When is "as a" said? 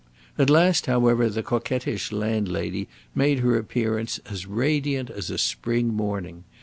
5.11-5.37